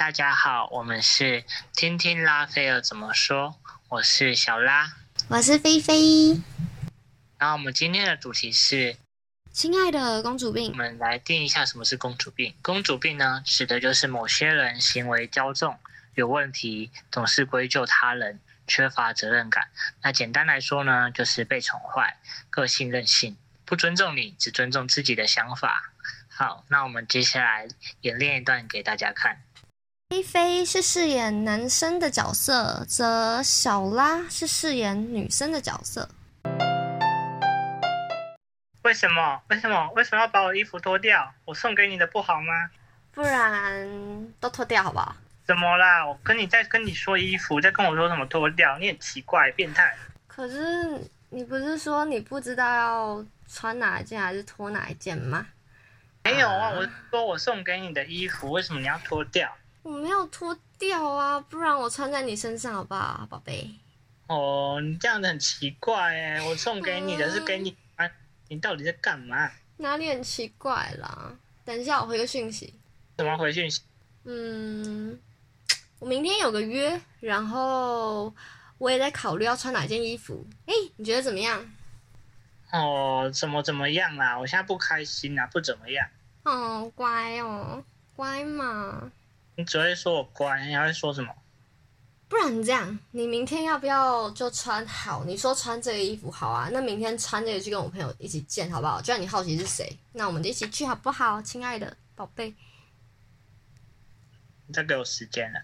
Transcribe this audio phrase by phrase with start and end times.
[0.00, 3.60] 大家好，我们是听听拉斐尔怎么说，
[3.90, 4.96] 我是小拉，
[5.28, 6.40] 我是菲菲。
[7.36, 8.96] 然后我们今天的主题是，
[9.52, 10.70] 亲爱的公主病。
[10.70, 12.54] 我们来定一下什么是公主病。
[12.62, 15.78] 公主病呢，指的就是某些人行为骄纵、
[16.14, 19.68] 有问题，总是归咎他人，缺乏责任感。
[20.00, 22.16] 那简单来说呢，就是被宠坏，
[22.48, 23.36] 个性任性，
[23.66, 25.92] 不尊重你，只尊重自己的想法。
[26.30, 27.68] 好，那我们接下来
[28.00, 29.42] 演练一段给大家看。
[30.10, 36.08] 菲菲是饰演男生的角色，则小拉是饰演女生的角色。
[38.82, 39.40] 为什么？
[39.48, 39.88] 为什么？
[39.94, 41.32] 为什么要把我衣服脱掉？
[41.44, 42.70] 我送给你的不好吗？
[43.12, 45.14] 不然都脱掉好不好？
[45.46, 46.04] 怎么啦？
[46.04, 48.76] 我跟你在跟你说衣服，在跟我说什么脱掉？
[48.78, 49.94] 你很奇怪，变态。
[50.26, 55.46] 可是你不是说你不知道要穿哪一件还是脱哪一件吗？
[56.24, 59.48] 没有啊，我说我送给你的衣服，为什么你要脱掉？
[59.82, 63.70] 我没有脱掉啊，不然我穿在你身上好不好，宝贝？
[64.26, 68.08] 哦，你这样子很奇怪哎，我送给你的是给你，啊，
[68.48, 69.50] 你到底在干嘛？
[69.78, 71.34] 哪里很奇怪啦？
[71.64, 72.74] 等一下我回个讯息。
[73.16, 73.82] 怎么回讯息？
[74.24, 75.18] 嗯，
[75.98, 78.32] 我明天有个约，然后
[78.78, 80.46] 我也在考虑要穿哪件衣服。
[80.66, 81.64] 哎，你觉得怎么样？
[82.70, 84.38] 哦，怎么怎么样啦？
[84.38, 86.06] 我现在不开心啊，不怎么样。
[86.44, 87.82] 哦，乖哦，
[88.14, 89.10] 乖嘛。
[89.56, 91.34] 你只会说我乖，你还会说什么？
[92.28, 95.24] 不然这样，你明天要不要就穿好？
[95.24, 99.00] 你说穿这个衣服好啊，那明天穿这个去跟我朋友一起见好不好？
[99.02, 102.54] 就让你好奇是谁，那我们就一起去好不好，亲爱的宝贝？
[104.66, 105.60] 你再给我时间了。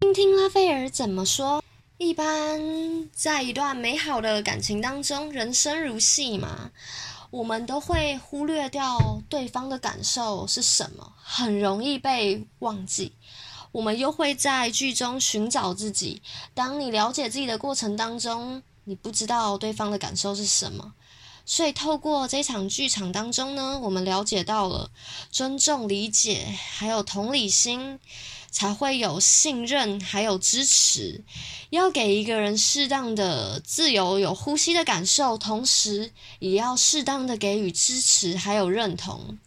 [0.00, 1.64] 听听拉斐尔怎么说。
[1.96, 6.70] 一般在一段美好的感情当中，人生如戏嘛，
[7.30, 13.12] 我们都会忽略掉对方的感受是什么，很容易被忘记。
[13.70, 16.22] 我们又会在剧中寻找自己。
[16.54, 20.94] 当你了解自己的过程当中，你不知道对方的感受是什么，
[21.48, 24.90] 所以透过这场剧场当中呢，我们了解到了
[25.30, 26.44] 尊重、理解，
[26.76, 27.98] 还有同理心。
[28.50, 31.22] 才会有信任，还有支持。
[31.68, 39.38] 要给一个人适当的自由、有呼吸的感受，同时也要适当的给予支持，还有认同。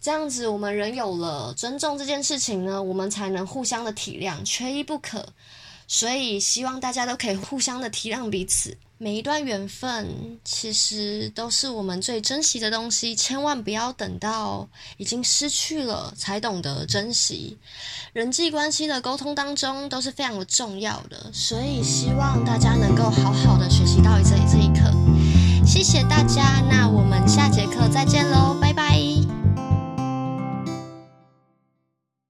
[0.00, 5.28] 这样子，我们人有了尊重这件事情呢，我们才能互相的体谅，缺一不可。
[5.88, 8.76] 所以，希望大家都可以互相的体谅彼此。
[8.98, 17.58] 每一段缘分其实都是我们最珍惜的东西，千万不要等到已经失去了才懂得珍惜。
[18.14, 24.90] 人际关系的沟通当中都是非常的重要的，所以希望大家能够好好的学习到这这一课。
[25.66, 28.45] 谢谢大家，那我们下节课再见喽。